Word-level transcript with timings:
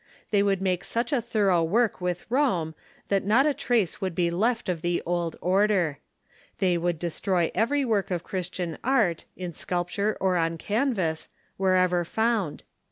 They 0.31 0.41
would 0.41 0.63
make 0.63 0.83
such 0.83 1.13
a 1.13 1.21
thorough 1.21 1.61
work 1.63 2.01
with 2.01 2.25
Rome 2.27 2.73
that 3.09 3.23
not 3.23 3.45
a 3.45 3.53
trace 3.53 4.01
would 4.01 4.15
be 4.15 4.31
left 4.31 4.67
of 4.67 4.81
the 4.81 4.99
old 5.05 5.35
order. 5.41 5.99
They 6.57 6.75
would 6.75 6.97
destroy 6.97 7.51
every 7.53 7.85
work 7.85 8.09
of 8.09 8.23
Christian 8.23 8.79
art, 8.83 9.25
in 9.37 9.53
sculpture 9.53 10.17
or 10.19 10.37
on 10.37 10.57
canvas, 10.57 11.29
wher 11.59 11.75
ever 11.75 12.03
found. 12.03 12.63